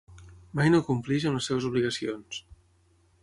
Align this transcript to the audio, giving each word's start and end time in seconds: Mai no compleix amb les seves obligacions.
Mai 0.59 0.71
no 0.75 0.79
compleix 0.87 1.27
amb 1.31 1.37
les 1.39 1.51
seves 1.51 1.69
obligacions. 1.71 2.43